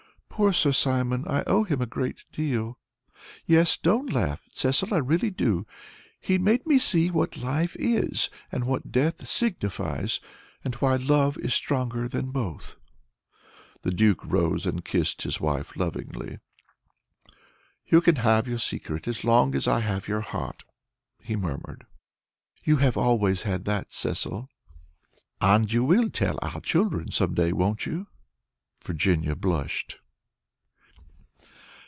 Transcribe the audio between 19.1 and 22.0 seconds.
long as I have your heart," he murmured.